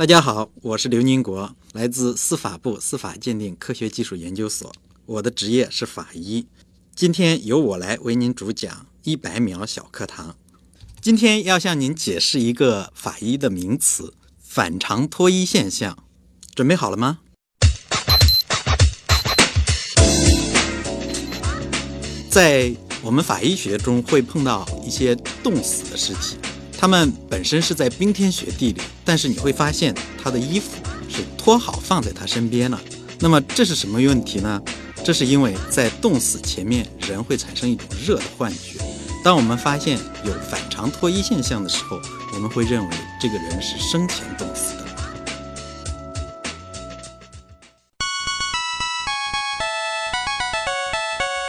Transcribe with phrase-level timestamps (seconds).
[0.00, 4.72] 大家好，我是刘宁国，来自司法部司法鉴定科学技术研究所，
[5.04, 6.46] 我的职业是法医。
[6.96, 10.34] 今天由我来为您主讲一百秒小课堂。
[11.02, 15.98] 今天要向您解释一个法医的名词——反常脱衣现象。
[16.54, 17.18] 准备好了吗？
[22.30, 26.38] 在我们法医学中会碰到一些冻死的尸体，
[26.80, 30.78] 他们本身是在冰天雪地里，但是你会发现他的衣服
[31.10, 32.80] 是脱好放在他身边了。
[33.18, 34.58] 那么这是什么问题呢？
[35.04, 38.80] 这是因为在冻死前面，人会产生一种热的幻觉。
[39.22, 42.00] 当我们发现有反常脱衣现象的时候，
[42.32, 44.84] 我们会认为这个人是生前冻死的。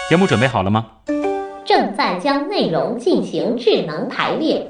[0.10, 0.88] 节目准备好了吗？
[1.66, 4.70] 正在将内容进行智能排列。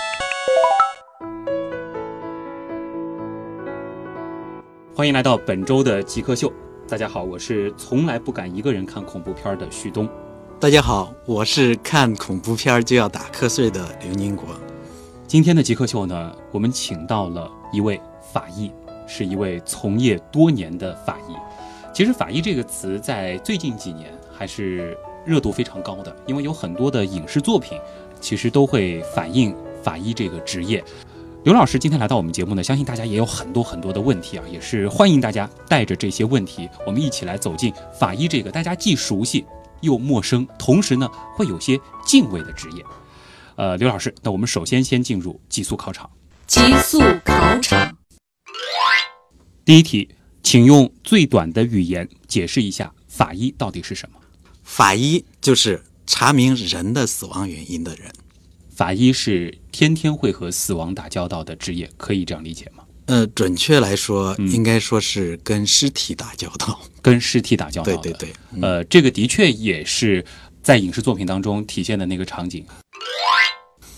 [4.93, 6.51] 欢迎来到本周的极客秀。
[6.85, 10.07] 大家好，我是从来不敢一个人看恐怖片的旭东。
[10.59, 14.49] 大家好，我是看恐怖片就要打瞌睡的刘宁国。
[15.25, 18.01] 今天的极客秀呢，我们请到了一位
[18.33, 18.69] 法医，
[19.07, 21.33] 是一位从业多年的法医。
[21.93, 27.79] 其实“法医”这个词在最近几年还是热度非常高的，因为有很多的影视作品
[28.19, 30.83] 其实都会反映法医这个职业。
[31.43, 39.43] 刘老师今天来到我们节目呢，相信大家也有很多很多的问题啊，也是欢迎大家带着这些问题，我们一起来走进法医这个大家既熟悉
[39.81, 42.85] 又陌生，同时呢会有些敬畏的职业。
[43.55, 46.07] 呃，刘老师，那我们首先先进入极速考场。
[46.45, 47.97] 极速考场，
[49.65, 50.09] 第一题，
[50.43, 54.19] 请用最短的语言解释一下法医到底是什么？
[54.63, 58.13] 法医就是查明人的死亡原因的人。
[58.81, 62.83] 法医是天天会和死亡打交道的职业，可以这样理解吗？
[63.05, 66.79] 呃，准确来说，应该说是跟尸体打交道。
[66.99, 70.25] 跟尸体打交道对，对对，嗯呃，这个的确也是
[70.63, 72.65] 在影视作品当中体现的那个场景。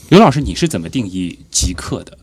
[0.09, 2.17] 刘老师，你是怎么定义极客的？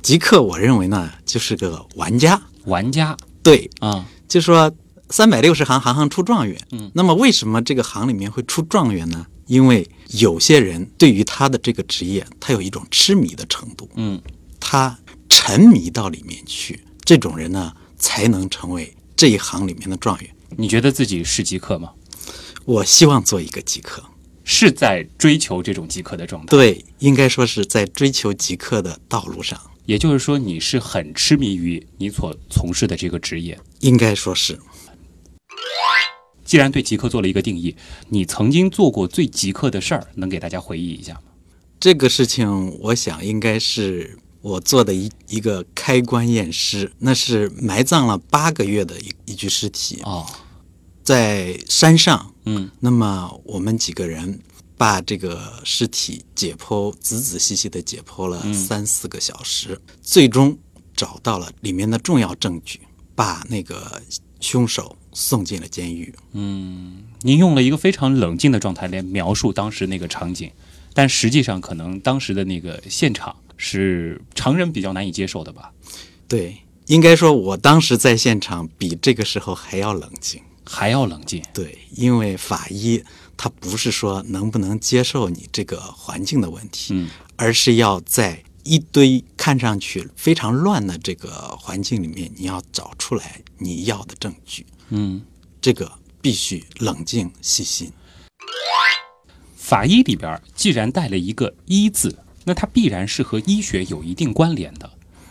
[0.00, 2.40] 极客，我认为呢，就是个玩家。
[2.64, 4.74] 玩家对，啊，就说
[5.10, 6.58] 三百六十行，行行出状元。
[6.70, 9.26] 嗯，那么为什么这个行里面会出状元呢？
[9.46, 14.20] 因为有些人对于他的这个职业，他有一种痴迷的程度，嗯，
[14.58, 14.98] 他
[15.28, 20.30] 沉迷到里面去，这种人呢，才能成为这一行里面的状元。
[20.56, 21.92] 你觉得自己是极客吗？
[22.64, 24.02] 我希望做一个极客，
[24.42, 33.58] 是在追求这种极客的状态？，对，应该说是在追求极客的道路上，也就是说你是很痴迷于你所从事的这个职业。
[33.80, 34.58] 应该说是
[36.46, 37.76] 既然对极客做了一个定义，
[38.08, 41.20] 你曾经做过最极客的事儿，能给大家回忆一下吗？
[41.78, 50.24] 这个事情，我想应该是我做的一一个开棺验尸，那是埋葬了八个月的一一具尸体，哦，
[51.02, 52.32] 在山上。
[52.48, 54.40] 嗯，那么我们几个人
[54.78, 60.56] 把这个尸体解剖，仔仔细细的解剖了三四个小时，最终
[60.94, 62.80] 找到了里面的重要证据，
[63.16, 64.00] 把那个
[64.38, 66.14] 凶手送进了监狱。
[66.32, 70.52] 嗯您用了一个非常冷静的状态来描述当时那个场景，
[70.92, 75.72] 但实际上可能当时的那个现场是常人比较难以接受的吧？
[76.28, 80.42] 对，应该说，我当时在现场比这个时候还要冷静。
[80.68, 81.40] 还要冷静。
[81.54, 83.00] 对，因为法医
[83.36, 94.66] 他不是说能不能接受你这个环境的问题，嗯，而是要在一堆看上去非常乱的这个环境里面，你要找出来你要的证据。
[94.90, 95.22] 嗯，
[95.60, 95.90] 这个
[96.20, 97.92] 必须冷静细心。
[99.56, 104.88] 法医里边既然带了一个“医”字，那它必然是和医学有一定关联的。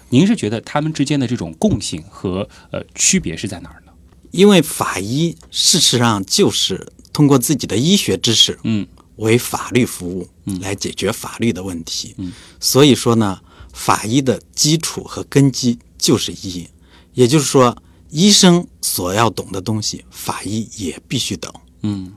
[0.10, 3.92] 您是觉得他们之间的这种共性和呃区别是在哪儿呢？
[4.32, 8.86] 因为法医事实上就是通过自己的医学知识，嗯，
[9.16, 12.14] 为法律服务，嗯来解决法律的问题。
[12.18, 13.40] 嗯，所以说呢，
[13.72, 16.68] 法医的基础和根基就是医，
[17.14, 17.82] 也就是说，
[18.16, 21.54] 医生所要懂的东西，法医也必须懂。
[21.82, 22.14] 嗯，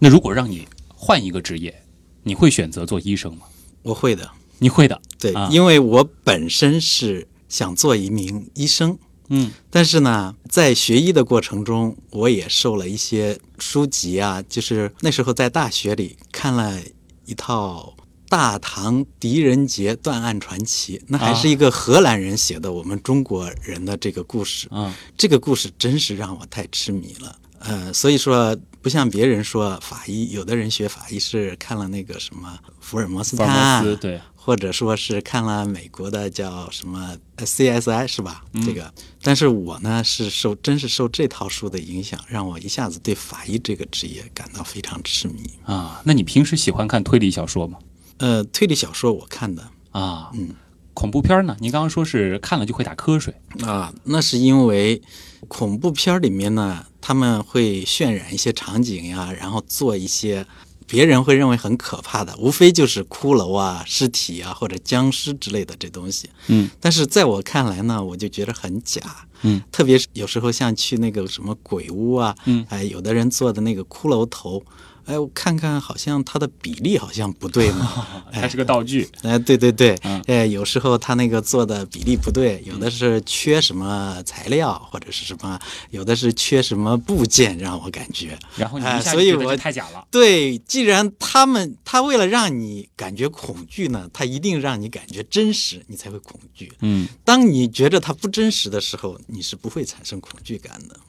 [0.00, 1.84] 那如果让你换一个职业，
[2.24, 3.46] 你会选择做医生吗？
[3.82, 4.28] 我会的，
[4.58, 5.48] 你会的，对，啊。
[5.52, 9.52] 因为我本身是想做一名医生，嗯。
[9.70, 16.80] 但是呢，在学医的过程中，我也受了一些书籍啊，就是那时候在大学里看了
[17.26, 17.94] 一套
[18.28, 24.68] 《大唐狄仁杰断案传奇》，那还是一个荷兰人写的我们中国人的这个故事。
[24.70, 27.38] 啊这个故事真是让我太痴迷了。
[27.60, 38.44] 呃，所以说不像别人说法医，有的人学法医是看了那个什么福尔摩斯探案，斯对，或者说是看了美国的叫什么呃 CSI 是吧？
[38.52, 38.92] 嗯这个，
[39.22, 45.50] 但是我呢是受真是受这套书的影响，让我一下子对法医这个职业感到非常痴迷。
[45.64, 47.78] 啊，那你平时喜欢看推理小说吗？
[48.18, 50.50] 呃，推理小说我看的啊，嗯，
[50.94, 51.56] 恐怖片呢？
[51.60, 55.00] 您刚刚说是看了就会打瞌睡，啊，那是因为
[55.46, 60.44] 恐怖片里面呢，他们会渲染一些场景呀，然后做一些
[60.86, 66.28] 别人会认为很可怕的，无非就是骷髅啊、尸体啊或者僵尸之类的这东西。
[66.48, 69.00] 嗯，但是在我看来呢，我就觉得很假。
[69.42, 74.60] 嗯，特别是有时候像去那个什么鬼屋啊，嗯哎，有的人做的那个骷髅头，
[75.08, 78.06] 哎，我看看好像它的比例好像不对嘛。
[78.30, 79.08] 它是个道具。
[79.22, 85.58] 哎，对对对，嗯哎，有时候它那个做的比例不对，有的是缺什么材料，或者是什么，
[85.90, 88.38] 有的是缺什么部件，让我感觉。
[88.56, 90.06] 然后你哎一下觉得所以我太假了。
[90.10, 96.70] 对，既然他们他为了让你感觉恐惧呢，他一定让你感觉真实，你才会恐惧。
[96.80, 101.00] 嗯，当你觉得它不真实的时候，你是不会产生恐惧感的。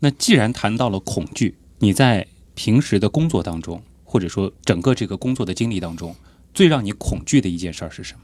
[0.00, 2.26] 那既然谈到了恐惧，你在
[2.58, 6.16] 平时的工作当中，或者说整个这个工作的经历当中，
[6.52, 8.20] 最让你恐惧的一件事儿是什么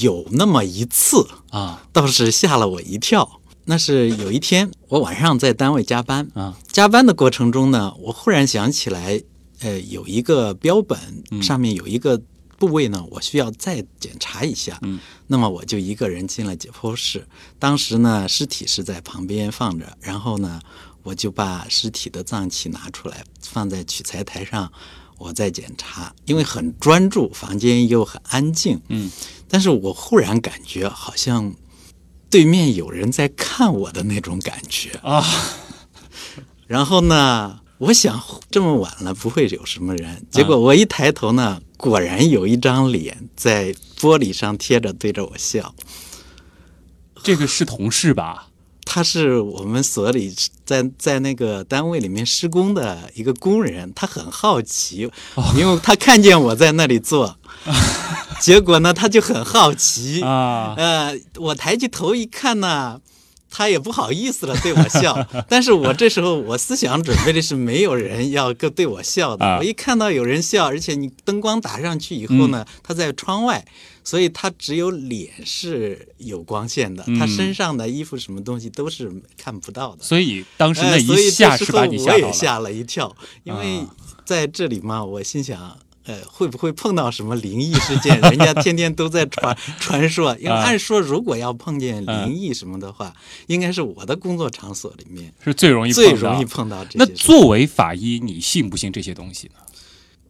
[0.00, 1.86] 有那么一次，啊？
[1.92, 3.42] 倒是吓了我一跳。
[3.66, 9.20] 那是有一天，我晚上在单位加班啊，加班的过程中呢，我忽然想起来，
[9.60, 10.98] 呃，有一个标本
[11.30, 12.22] 嗯上面有一个
[12.56, 14.78] 部位呢，我需要再检查一下。
[14.80, 17.26] 嗯，那么我就一个人进了解剖室，
[17.58, 20.60] 当时呢，尸体是在旁边放着，然后呢，
[21.06, 24.72] 我就把尸体的脏器拿出来放在取材台上，
[25.18, 28.80] 我在检查，因为很专注，房间又很安静。
[28.88, 29.08] 嗯，
[29.48, 31.54] 但是我忽然感觉好像
[32.28, 35.24] 对面有人在看我的那种感觉啊。
[36.66, 38.20] 然后呢，我想
[38.50, 45.72] 这么晚了不会有什么人，结果我一抬头呢，果然有一张脸在玻璃上贴着对着我笑。
[47.22, 48.48] 这个是同事吧？
[48.88, 50.32] 他是我们所里
[50.64, 55.10] 在在那个单位里面施工的一个工人，他很好奇，
[55.58, 57.36] 因为他看见我在那里做，
[58.40, 60.22] 结果呢，他就很好奇。
[60.22, 60.72] 啊。
[60.78, 63.00] 呃，我抬起头一看呢，
[63.50, 65.26] 他也不好意思了，对我笑。
[65.48, 69.44] 但是我这时候我思想准备的是没有人要跟对我笑的。
[69.44, 69.58] 啊。
[69.58, 73.66] 我一看到有人笑，而且你灯光打上去以后呢，他在窗外，
[74.06, 80.04] 所以他只有脸是有光线的，他身上的衣服什么东西都是看不到的。
[80.04, 82.22] 所以当时那一下是把你吓到了。
[82.22, 83.94] 我也吓了一跳，因为啊
[84.24, 85.76] 在这里嘛，我心想。
[86.08, 88.20] 呃，会不会碰到什么灵异事件？
[88.20, 93.12] 人家天天都在传传说，因为啊按说如果要碰见灵异什么的话，
[93.48, 97.18] 应该是我的工作场所里面是最容易碰到最容易碰到这那些那。
[97.18, 99.54] 作为法医，你信不信这些东西呢？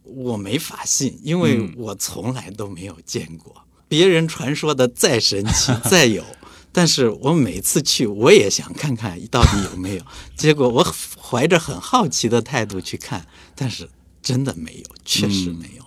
[0.01, 3.53] 我没法信，因为嗯我从来都没有见过。
[3.87, 6.23] 别人传说的再神奇 再有，
[6.71, 10.01] 但是我每次去，我也想看看到底有没有。
[10.35, 13.25] 结果我怀着很好奇的态度去看，
[13.55, 13.89] 但是
[14.21, 15.83] 真的没有，确实没有。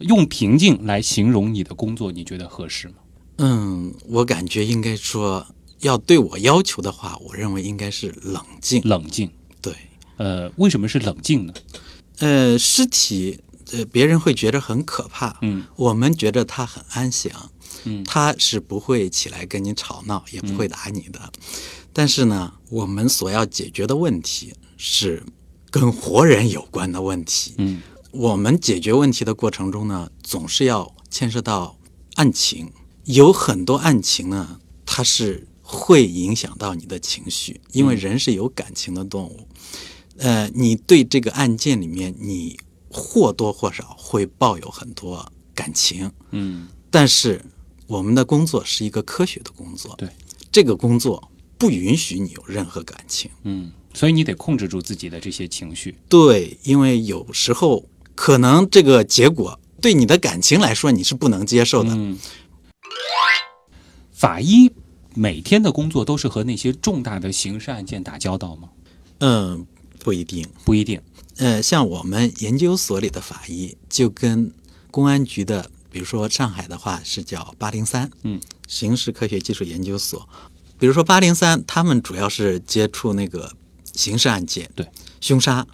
[0.00, 2.94] 用平静来形容你的工作，你觉得合适吗？
[3.38, 5.46] 嗯，我感觉应该说，
[5.80, 8.82] 要对我要求的话，我认为应该是冷静。
[8.84, 9.30] 冷静。
[9.62, 9.74] 对，
[10.18, 11.54] 呃，为什么是冷静呢？
[12.18, 13.40] 呃，尸体，
[13.72, 17.50] 呃，别人会觉得很可怕，嗯，我们觉得他很安详，
[17.84, 21.32] 嗯他是不会起来跟你吵闹，也不会打你的。
[21.92, 25.22] 但是呢，我们所要解决的问题是
[25.70, 27.54] 跟活人有关的问题。
[27.58, 27.82] 嗯
[28.12, 31.76] 我们解决问题的过程中呢，总是要牵涉到
[32.14, 32.72] 案情，
[33.04, 39.46] 有很多案情呢，它是会影响到你的情绪，因为人是有感情的动物。
[40.16, 42.58] 呃，你对这个案件里面，你
[42.96, 47.44] 或多或少会抱有很多感情，嗯但是
[47.86, 50.08] 我们的工作是一个科学的工作，对，
[50.50, 53.30] 这个工作不允许你有任何感情。
[53.42, 55.98] 嗯，所以你得控制住自己的这些情绪。
[56.08, 57.84] 对，因为有时候
[58.14, 61.90] 可能这个结果对你的感情来说你是不能接受的。
[61.92, 62.18] 嗯，
[64.12, 64.72] 法医
[65.14, 68.70] 每天的工作都是和那些重大的刑事案件打交道吗？
[69.20, 69.66] 嗯，
[69.98, 70.46] 不一定。
[70.64, 71.00] 不一定。
[71.38, 74.50] 呃，像我们研究所里的法医，就跟
[74.90, 80.28] 公安局的比如说上海的话是叫八零三，嗯，刑事科学技术研究所。
[80.78, 83.52] 比如说八零三，他们主要是接触那个
[83.94, 84.86] 刑事案件，对，
[85.20, 85.66] 凶杀，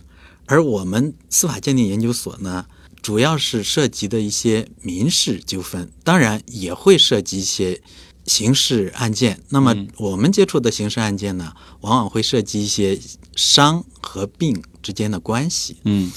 [0.47, 2.66] 而我们司法鉴定研究所呢，
[3.00, 7.81] 主要是涉及的一些民事纠纷，当然也会涉及一些
[8.26, 9.43] 刑事案件。
[9.49, 12.99] 那么嗯我们接触的刑事案件呢，往往会涉及一些
[13.37, 15.76] 伤和病之间的关系。
[15.85, 16.11] 嗯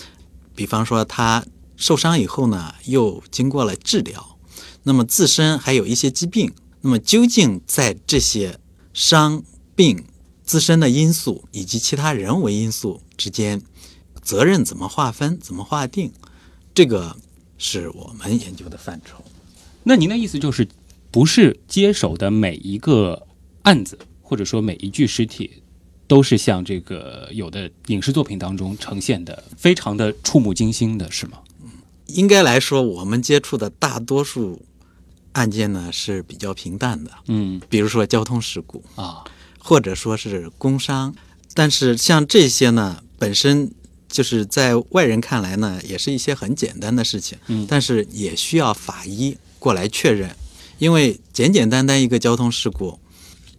[0.56, 1.46] 比方说他
[1.76, 4.38] 受伤以后呢，又经过了治疗，
[4.84, 8.58] 那么自身还有一些疾病，那么究竟在这些
[8.94, 9.44] 伤
[9.76, 10.06] 病
[10.44, 13.62] 自身的因素以及其他人为因素之间，
[14.22, 16.14] 责任怎么划分、怎么划定，
[16.74, 17.18] 这个
[17.58, 19.22] 是我们研究的范畴。
[19.84, 20.66] 那您的意思就是，
[21.16, 23.26] 不是接手的每一个
[23.62, 25.50] 案子，或者说每一具尸体，
[26.08, 31.38] 都是像这个有的影视作品当中呈现的，非常的触目惊心的，是吗？
[32.08, 34.62] 应该来说，我们接触的大多数
[35.32, 39.24] 案件呢是比较平淡的，嗯比如说交通事故，啊，
[39.58, 41.16] 或者说是工伤。
[41.54, 43.72] 但是像这些呢，本身
[44.10, 50.36] 就是在外人看来呢，也是一些很简单的事情，嗯但是也需要法医过来确认，
[50.78, 53.00] 因为简简单单一个交通事故，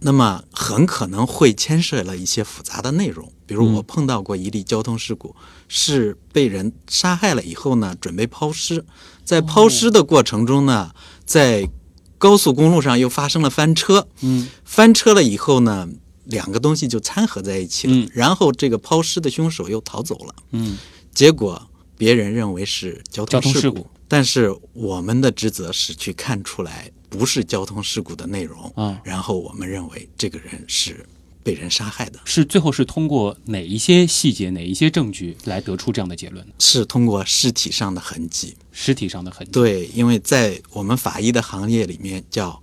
[0.00, 3.32] 那么很可能会牵涉了一些复杂的内容。
[3.46, 5.34] 比如我碰到过一例交通事故，
[5.68, 8.84] 是被人杀害了以后呢，准备抛尸，
[9.24, 10.92] 在抛尸的过程中呢，
[11.24, 11.70] 在
[12.18, 14.48] 高速公路上又发生了翻车，嗯。
[14.64, 15.88] 翻车了以后呢，
[16.24, 18.10] 两个东西就掺合在一起了，嗯。
[18.12, 20.76] 然后这个抛尸的凶手又逃走了，嗯。
[21.14, 23.90] 结果别人认为是交交通事故，通事故。
[24.08, 31.06] 但是我们的职责是去看出来不是交通事故的内容，啊，然后我们认为这个人是
[31.42, 36.52] 被人杀害的，是最后是通过哪一些细节、哪一些证据来得出这样的结论呢？
[36.58, 38.56] 是通过尸体上的痕迹。
[38.72, 39.52] 尸体上的痕迹。
[39.52, 42.60] 对，因为在我们法医的行业里面，叫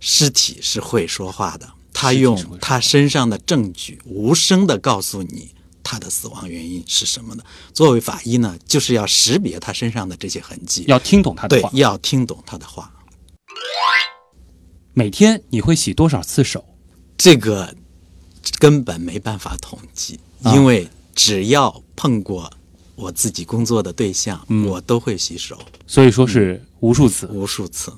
[0.00, 7.44] 尸体是会说话的，他用他身上的证据无声的告诉你他的死亡原因是什么的。
[7.72, 11.70] 作为法医呢，就是要识别他身上的这些痕迹，要听懂他的话，。
[11.70, 12.92] 对要听懂他的话。
[14.98, 16.64] 每天你会洗多少次手？
[17.16, 17.72] 这个
[18.58, 22.50] 根本没办法统计，啊因为只要碰过
[22.96, 27.28] 我自己工作的对象，嗯我都会洗手所以说是无数次。
[27.28, 27.92] 无数次。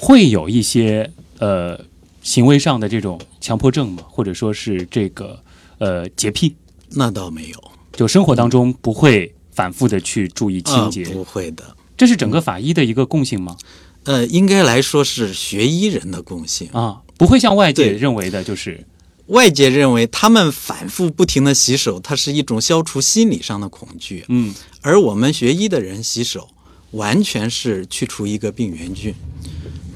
[0.00, 1.78] 会有一些呃
[2.22, 4.02] 行为上的这种强迫症吗？
[4.08, 5.38] 或者说是这个
[5.76, 6.56] 呃洁癖？
[6.92, 7.62] 那倒没有，
[7.92, 11.76] 就生活当中不会反复的去注意清呃洁，不会的。
[11.94, 13.54] 这是整个法医的一个共性吗？
[14.08, 16.66] 呃，应该来说是学医人的共性。
[16.72, 18.82] 啊，不会像外界认为的，就是
[19.26, 26.48] 外界认为他们反复不停的洗手，它是一种消除心理上的恐惧，嗯而我们学医的人洗手，
[26.92, 29.14] 完全是去除一个病原菌。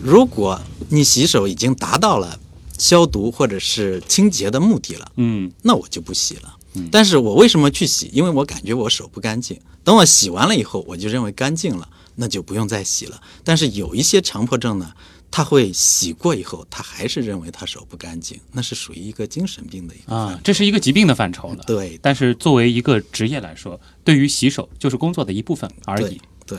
[0.02, 2.38] 如果你洗手已经达到了
[2.76, 6.54] 消毒或者是清洁的目的了，嗯那我就不洗了。
[6.90, 8.10] 但是我为什么去洗？
[8.12, 9.58] 因为我感觉我手不干净。
[9.84, 13.20] 等我洗完了以后，我就认为干净了，那就不用再洗了。
[13.44, 14.92] 但是有一些强迫症呢，
[15.30, 21.64] 他会洗过以后，他还是认为他手不干净，那是属于一个精神病的一个，啊这是一个疾病的范畴了。
[21.66, 26.58] 对但是作为一个职业来说，对于洗手就是工作的一部分而已对。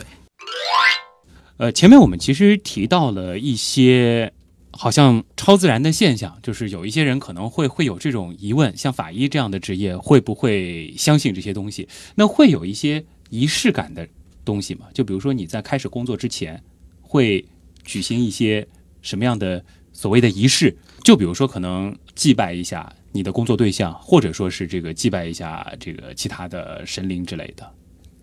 [1.58, 4.32] 呃，前面我们其实提到了一些
[4.72, 11.88] 好像超自然的现象，就是有一些人可能会会有这种疑问，像法医这样的职业会不会相信这些东西？
[12.16, 14.08] 那会有一些仪式感的
[14.44, 14.86] 东西嘛？
[14.92, 16.62] 就比如说你在开始工作之前
[17.00, 17.44] 会
[17.84, 18.66] 举行一些
[19.02, 20.76] 什么样的所谓的仪式？
[21.02, 27.72] 就比如说可能祭拜一下你的工作对象，或者说是这个祭拜一下这个其他的神灵之类的。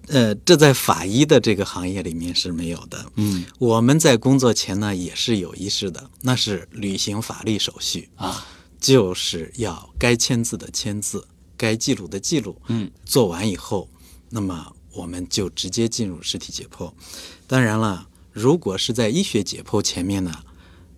[0.07, 3.05] 呃，这在法医的这个行业里面是没有的。
[3.15, 8.45] 嗯我们在工作前呢也是有仪式的，那是履行法律手续，啊，
[8.79, 11.25] 就是要该签字的签字，
[11.55, 12.59] 该记录的记录。
[12.67, 13.87] 嗯，做完以后，
[14.31, 16.91] 那么我们就直接进入尸体解剖。
[17.47, 20.33] 当然了，如果是在医学解剖前面呢，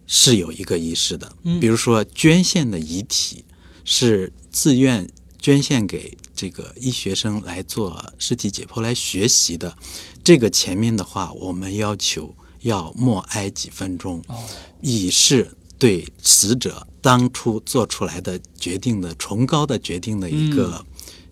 [0.08, 3.44] 是有一个仪式的，嗯比如说捐献的遗体
[3.86, 5.10] 是自愿
[5.40, 9.76] 捐献给这个医学生来做尸体解剖来学习的，
[10.24, 14.38] 这个前面的话，我们要求要默哀几分钟，哦
[14.82, 20.86] 以示对死者当初做出来的决定的崇高的决定的一个、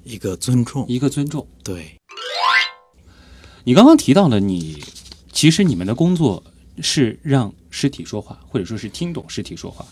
[0.04, 0.86] 一个尊重。
[0.90, 1.48] 一个尊重。
[1.64, 1.98] 对，
[3.64, 4.84] 你刚刚提到了你，
[5.32, 6.44] 其实你们的工作
[6.82, 9.86] 是让尸体说话，或者说是听懂尸体说话。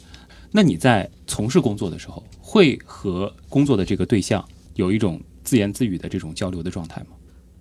[0.52, 7.08] 那你在从事工作的时候，会和工作的这个对象有一种自言自语的这种交流的状态吗？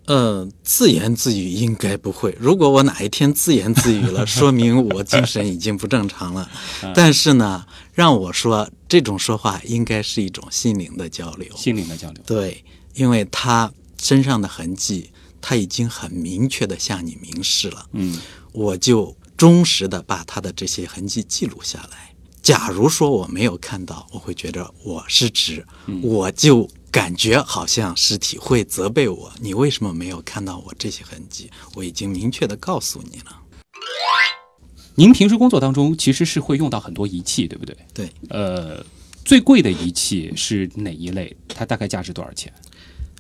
[0.07, 2.35] 呃，自言自语应该不会。
[2.41, 6.51] 如果我哪一天自言自语了， 说明我精神已经不正常了。
[6.95, 11.55] 但是呢，让我说这种说话应该是一种心灵的交流。
[11.55, 12.23] 心灵的交流。
[12.25, 17.87] 对，因为他身上的痕迹，他已经很明确的向你明示了。
[17.93, 18.19] 嗯，
[18.53, 22.15] 我就忠实的把他的这些痕迹记录下来。
[22.43, 25.67] 假如说我没有看到，我会觉得我失职，
[26.03, 31.51] 我就感觉好像尸体会责备我，你为什么没有看到我这些痕迹？
[31.75, 33.43] 我已经明确的告诉你了。
[34.95, 37.77] 您平时工作当中其实是会用到很多仪器，对不对？
[37.93, 38.85] 对，呃，
[39.25, 41.37] 最贵的仪器是哪一类？
[41.47, 42.53] 它大概价值多少钱？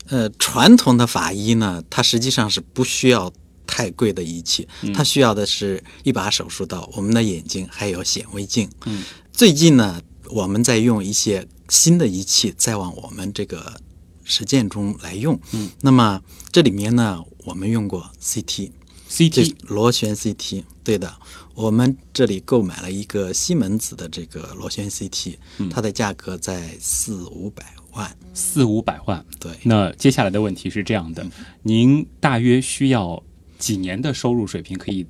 [0.08, 3.32] 呃，传统的法医呢，它实际上是不需要
[3.66, 8.68] 太贵的仪器，它需要的是一把手术刀、我们的眼睛还有显微镜。
[8.86, 10.00] 嗯，最近呢，
[10.30, 13.80] 我们在用一些新的仪器，在往我们这个
[14.24, 15.38] 实践中来用。
[15.52, 18.72] 嗯，那么这里面呢，我们用过 CT。
[19.10, 21.10] CT 螺旋 CT，对的，
[21.54, 25.36] 我们这里购买了一个西门子的这个螺旋 CT，
[25.70, 28.16] 它的价格在四五百万。
[28.32, 29.24] 四五百万。
[29.40, 31.26] 对，那接下来的问题是这样的：
[31.62, 33.20] 您大约需要
[33.58, 35.04] 几年的收入水平可以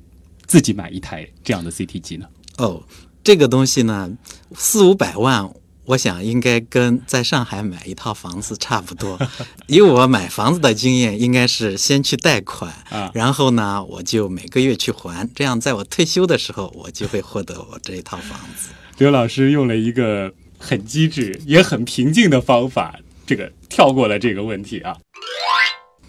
[0.47, 2.25] 自己买一台这样的 CT 机呢？
[2.57, 2.81] 哦，
[3.23, 4.11] 这个东西呢，
[4.55, 5.47] 四五百万，
[5.85, 9.19] 我想应该跟在上海买一套房子差不多。
[9.67, 18.69] 以我买房子的经验，应该是先去贷款，啊然后呢，我就每个月去还，这样在我退休的时候，我就会获得我这一套房子。
[18.97, 24.95] 刘老师用了一个很机智也很平静的方法，这个跳过了这个问题啊。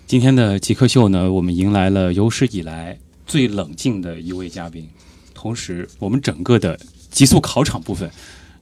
[0.07, 4.89] 今天的极客秀呢，我们迎来了有史以来最冷静的一位嘉宾，
[5.33, 6.79] 同时我们整个的
[7.11, 8.11] 极速考场部分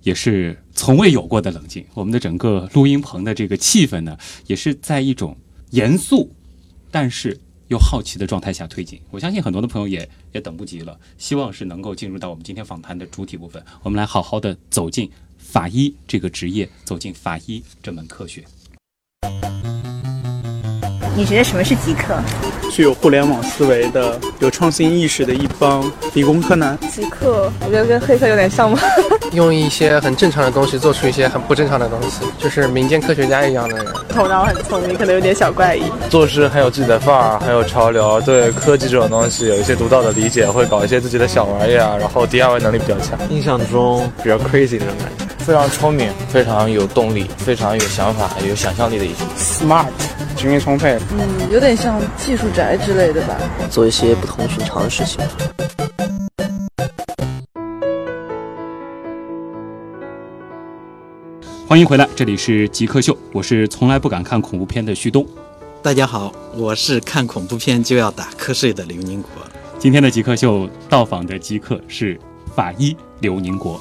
[0.03, 1.83] 也是从未有过的冷静。
[1.95, 4.17] 我们的整个录音棚的这个气氛呢，
[4.47, 5.35] 也是在一种
[5.71, 6.31] 严肃
[6.91, 9.01] 但是又好奇的状态下推进。
[9.11, 15.11] 我相信很多的朋友也也等不及了，希望是能够进入到我们今天访谈的主体部分，我们来好好的走进
[15.51, 18.45] 法医这个职业，走进法医这门科学。
[21.17, 22.15] 你觉得什么是极客？
[22.71, 26.79] 具有互联网思维的、有创新意识的一帮理工科男。
[26.91, 28.79] 极客，我觉得跟黑客有点像吗？
[29.33, 33.87] 用一些很正常的东西做出一些很不正常的东西，就是民间科学家一样的人。
[34.15, 35.83] 头脑很聪明，可能有点小怪异。
[36.11, 43.19] 做事很有自己的范儿，很有潮流，对科技这种东西有一些独到的理解，会搞一些自己的小玩意儿，然后 DIY 能力比较强。
[43.31, 49.25] 印象中比较 crazy 那种感觉，非常聪明，非常有动力，非常有想法、有想象力的一些。
[49.39, 49.87] smart，
[50.37, 50.99] 精力充沛。
[51.13, 53.35] 嗯，有点像技术宅之类的吧。
[53.71, 55.19] 做一些不同寻常的事情。
[61.67, 65.27] 欢迎回来，这里是极客秀，我是从来不敢看恐怖片的旭东。
[65.81, 69.31] 大家好，我是看恐怖片就要打瞌睡的刘宁国。
[69.79, 72.21] 今天的极客秀到访的极客是
[72.55, 73.81] 法医刘宁国。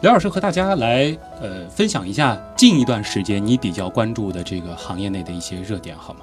[0.00, 6.20] 刘老师和大家来呃分享一下近一段时间你比较关注的这个行业内的一些热点好吗？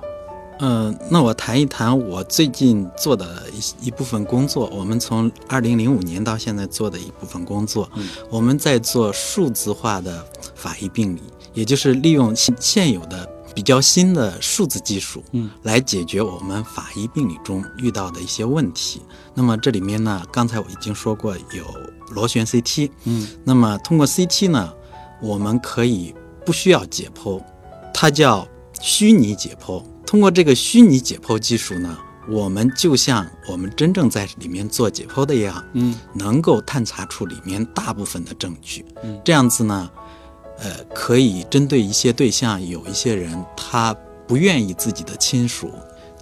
[0.59, 4.67] 嗯、那我谈一谈我最近做的一一部分工作。
[4.73, 11.21] 我们从二零零五年到现在做的一部分工作，嗯我们在做数字化的法医病理，
[11.53, 19.01] 也就是利用现现有的比较新的数字技术，嗯，来解决我们法医病理中遇到的一些问题。
[19.33, 21.65] 那么这里面呢，刚才我已经说过有
[22.11, 24.71] 螺旋 CT，嗯，那么通过 CT 呢，
[25.23, 26.13] 我们可以
[26.45, 27.43] 不需要解剖，
[27.91, 28.47] 它叫
[28.79, 29.83] 虚拟解剖。
[30.05, 31.97] 通过这个虚拟解剖技术呢，
[32.29, 38.85] 我们就像我们真正在里面做解剖的一样，嗯，能够探查出里面大部分的证据。
[39.01, 39.89] 嗯这样子呢，
[40.59, 43.95] 呃，可以针对一些对象，有一些人他
[44.27, 45.71] 不愿意自己的亲属，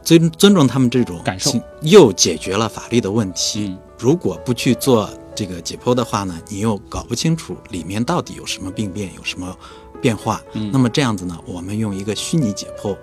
[0.04, 3.68] 尊尊重他们这种感受，又解决了法律的问题。
[3.68, 9.58] 嗯如果不去做这个解剖的话呢，你又搞不清楚里面到底有什么病变，有什么
[10.02, 10.44] 变化。
[10.52, 12.96] 嗯那么这样子呢，我们用一个虚拟解剖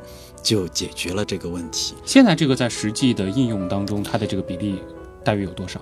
[0.42, 1.94] 就解决了这个问题。
[2.04, 4.82] 现在这个在实际的应用当中，它的这个比例
[5.24, 5.80] 大约有多少？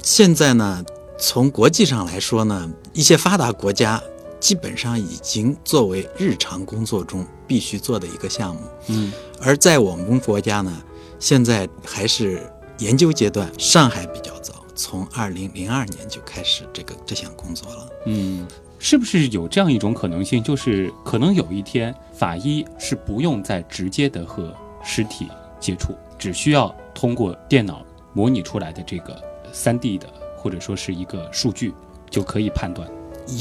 [0.00, 0.84] 现在呢，
[1.18, 4.00] 从国际上来说呢，一些发达国家
[4.42, 8.60] 基本上已经作为日常工作中必须做的一个项目。
[8.88, 10.82] 嗯而在我们国家呢，
[11.20, 12.42] 现在还是
[12.78, 17.88] 研究阶段，上海比较早，从二零零二年就开始这个这项工作了。
[18.06, 18.44] 嗯，
[18.80, 24.52] 是不是有这样一种可能性，就是可能有一天法医是不用再直接的和
[24.82, 25.28] 尸体
[25.60, 31.72] 接触，只需要通过电脑模拟出来的这个三 D 的或者说是一个数据
[32.10, 32.90] 就可以判断。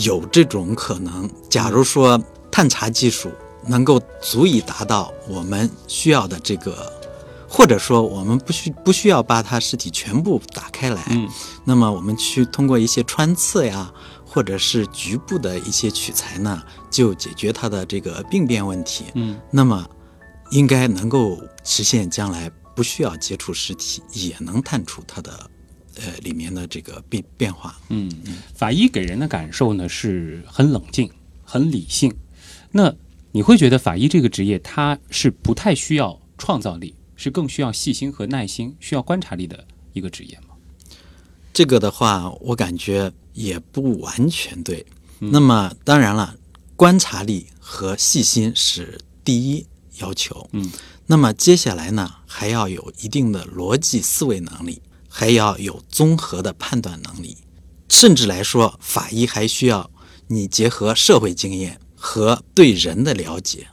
[0.04, 1.30] 有这种可能。
[1.50, 3.32] 假如说探查技术
[3.68, 6.92] 能够足以达到我们需要的这个，
[7.48, 11.28] 或者说我们不需不需要把它尸体全部打开来，嗯，
[11.66, 13.92] 那么我们去通过一些穿刺呀，
[14.26, 19.86] 或者是局部的一些取材呢，就解决它的这个病变问题，嗯，那么
[20.52, 25.32] 应该能够实现将来不需要接触尸体也能探出它的
[25.96, 27.80] 呃里面的这个变变化。
[27.90, 28.12] 嗯，
[28.54, 31.12] 法医给人的感受呢是很冷静、
[31.44, 32.14] 很理性。
[32.72, 32.94] 那
[33.32, 40.56] 你会觉得法医这个职业，它是不太需要创造力，是更需要细心和耐心、需要观察力的一个职业吗？
[41.54, 44.86] 这个的话，我感觉也不完全对。
[45.20, 46.36] 那么当然了，
[46.76, 49.68] 观察力和细心是第一
[50.00, 50.50] 要求。
[50.54, 50.72] 嗯，
[51.06, 54.82] 那么接下来呢，还要有一定的逻辑思维能力，
[55.14, 57.38] 还要有综合的判断能力，
[57.90, 59.92] 甚至来说，法医还需要
[60.28, 63.68] 你结合社会经验和对人的了解，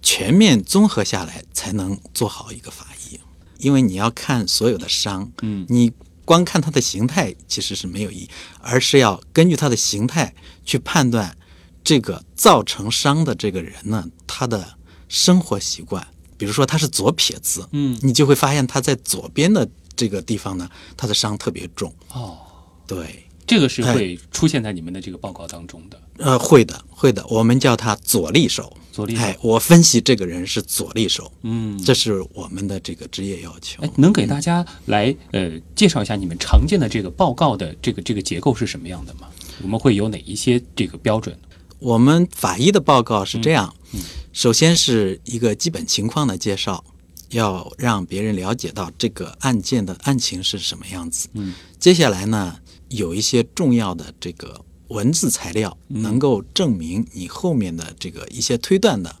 [0.00, 3.18] 全面综合下来，才能做好一个法医。
[3.58, 5.90] 因为你要看所有的伤，嗯，你
[6.24, 11.36] 光看它的形态其实是没有意义，而是要根据它的形态去判断
[11.82, 14.76] 这个造成伤的这个人呢，他的
[15.08, 16.06] 生活习惯。
[16.38, 19.66] 比如说他是左撇子，嗯，你就会发现他在左边的
[19.96, 21.92] 这个地方呢，他的伤特别重。
[22.12, 22.38] 哦，
[22.86, 26.00] 对，这个是会出现在你们的这个报告当中的。
[26.18, 28.76] 呃，会的，会的，我们叫他左利手。
[28.92, 33.82] 左利手，哎，我分析这个人是左利手，嗯，这是我们的这个职业要求。
[33.82, 39.28] 哎，能给大家来呃介绍一下你们常见的这个报告的这个这个结构是什么样的吗？
[39.62, 41.38] 我们会有哪一些这个标准？
[41.78, 46.82] 我们法医的报告是这样，嗯嗯、首先是一个基本情况的介绍，
[47.30, 51.28] 要让别人了解到这个案件的案情是什么样子。
[51.32, 52.58] 嗯，接下来呢，
[52.88, 59.14] 有一些重要的这个文字材料，嗯能够证明你后面的这个一些推断的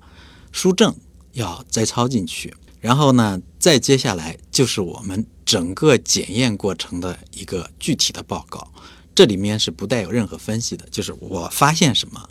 [0.52, 0.94] 书证
[1.32, 2.54] 要摘抄进去。
[2.80, 8.70] 然后呢，再接下来就是我们整个检验过程的一个具体的报告，
[9.12, 12.28] 这里面是不带有任何分析的，就是我发现什么，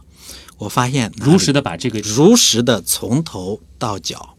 [0.58, 4.38] 我发现如实的把这个如实的从头到脚，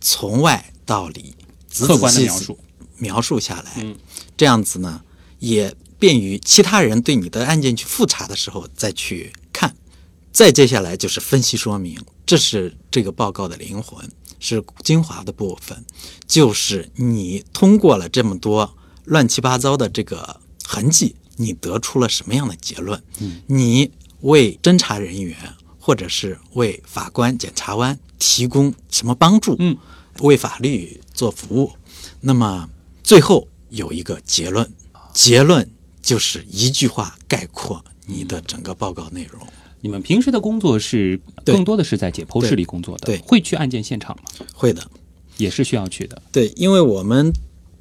[0.00, 1.34] 从外到里，
[1.68, 2.58] 仔客观的描述
[2.98, 3.96] 描述下来，嗯，
[4.36, 5.02] 这样子呢，
[5.38, 9.74] 也便于其他人对你的案件去复查的时候再去看。
[10.32, 14.08] 再接下来就是分析说明，这是这个报告的灵魂，
[14.40, 15.84] 是精华的部分，
[16.26, 23.02] 就是你通过了这么多乱七八糟的这个痕迹，你得出了什么样的结论？
[23.18, 23.90] 嗯，你
[24.20, 25.36] 为侦查人员
[25.78, 29.56] 或者是为法官、检察官提供什么帮助？
[29.58, 29.76] 嗯，
[30.20, 31.72] 为法律做服务。
[32.20, 32.68] 那么
[33.02, 34.70] 最后有一个结论，
[35.12, 35.68] 结论
[36.00, 39.40] 就是一句话概括你的整个报告内容。
[39.80, 44.46] 你们平时的工作是更多的是在解剖室里工作的，对，会去案件现场吗？
[44.54, 44.88] 会的，
[45.38, 46.22] 也是需要去的。
[46.30, 47.32] 对，因为我们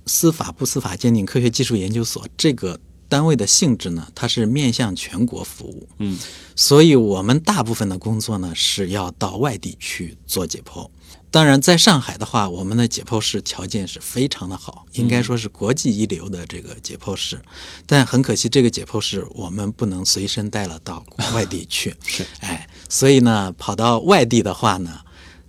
[0.08, 2.80] 司法部司法鉴定科学技术研究所这个
[3.12, 6.18] 单位的性质呢，它是面向全国服务，嗯，
[6.56, 10.90] 所以我们大部分的工作呢是要到外地去做解剖。
[11.30, 17.42] 当然，在上海的话，我们的解剖室条件是非常的好，应该说是国际一流的这个解剖室。
[17.86, 21.94] 但很可惜，这个解剖室我们不能随身带了到外地去。
[22.08, 25.02] 是，哎，所以呢，跑到外地的话呢，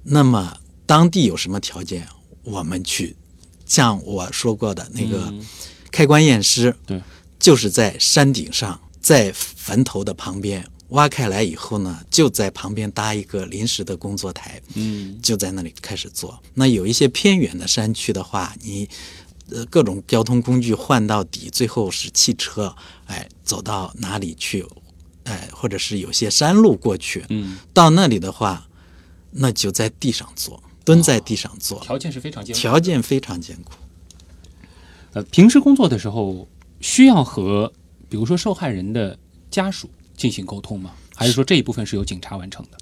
[0.03, 2.09] 那么当地有什么条件，
[2.43, 3.17] 我们去，
[3.65, 5.33] 像我说过的那个
[5.93, 7.03] 开棺验尸，嗯对，
[7.43, 10.65] 就是在山顶上，在坟头的旁边。
[10.91, 16.39] 挖开来以后呢，就在旁边搭一个临时的工作台，嗯，就在那里开始做。
[16.53, 18.87] 那有一些偏远的山区的话，你
[19.51, 22.77] 呃各种交通工具换到底，最后是汽车，
[23.07, 24.67] 哎，走到哪里去，
[25.25, 28.69] 哎，或者是有些山路过去，嗯，到那里的话，
[29.31, 33.73] 那就在地上做，蹲在地上做，条件是非常艰苦，条件非常艰苦。
[35.15, 36.47] 呃，平时工作的时候
[36.83, 37.73] 需要和
[38.11, 39.19] 比如说受害人的
[39.51, 39.89] 家属。
[40.15, 40.93] 进行沟通吗？
[41.17, 42.79] 还是说这一部分是由警察完成的？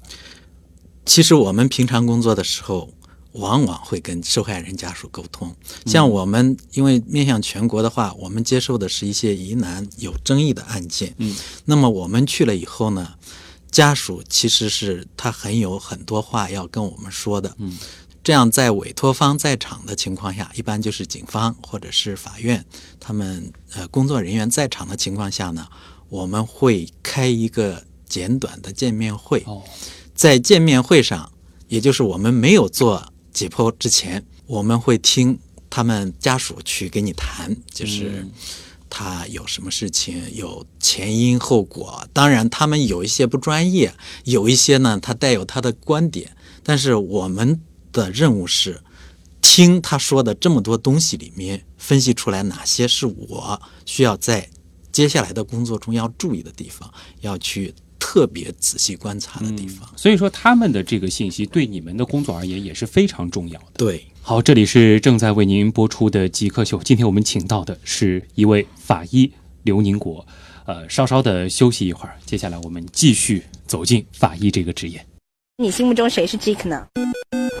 [1.05, 2.89] 其实我们平常工作的时候，
[3.31, 5.55] 往往会跟受害人家属沟通。
[5.85, 11.15] 像我们因为面向全国的话，我们接受的是一些疑难有争议的案件。
[11.17, 11.35] 嗯，
[11.65, 13.15] 那么我们去了以后呢，
[13.71, 17.55] 家属其实是他很有很多话要跟我们说的。
[17.57, 17.75] 嗯，
[18.23, 22.65] 这样在委托方在场的情况下，一般就是警方或者是法院，
[22.99, 25.67] 他们呃工作人员在场的情况下呢。
[26.09, 29.45] 我们会开一个简短的见面会，
[30.13, 31.31] 在见面会上，
[31.69, 38.27] 也就是我们没有做解剖之前，我们会听他们家属去给你谈，就是
[38.89, 42.05] 他有什么事情，有前因后果。
[42.11, 43.93] 当然，他们有一些不专业，
[44.25, 46.35] 有一些呢，他带有他的观点。
[46.61, 48.81] 但是我们的任务是
[49.41, 54.47] 听他说的这么多东西里面，分析出来哪些是我需要在
[54.91, 59.89] 接下来的工作中要注意的地方，要去特别仔细观察的地方。
[59.95, 63.67] 所以说，他们的这个信息对你们的工作而言也是非常重要的。
[63.77, 69.31] 对，好，这里是正在为您播出的极客秀，今天我们请到的是一位法医
[69.63, 70.25] 刘宁国。
[70.65, 75.03] 呃，稍稍的休息一会儿，接下来我们继续走进法医这个职业。
[75.57, 76.87] 你心目中谁是 Jake 呢？